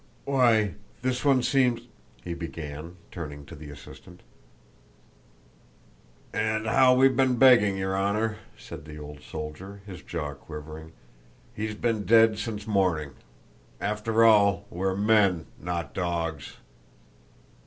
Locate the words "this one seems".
1.03-1.81